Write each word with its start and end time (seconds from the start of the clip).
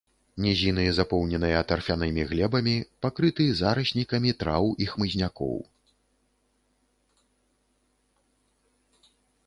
Нізіны, 0.43 0.85
запоўненыя 0.97 1.59
тарфянымі 1.71 2.21
глебамі, 2.31 2.73
пакрыты 3.07 3.45
зараснікамі 3.59 4.33
траў 4.41 4.73
і 4.85 4.91
хмызнякоў. 4.95 5.63